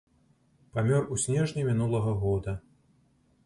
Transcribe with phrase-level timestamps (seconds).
[0.77, 2.59] Памёр у снежні мінулага года.